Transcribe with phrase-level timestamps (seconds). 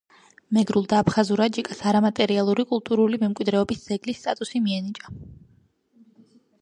[0.57, 5.15] მეგრულ და აფხაზურ აჯიკას არამატერიალური კულტურული მემკვიდრეობის ძეგლის სტატუსი მიენიჭა.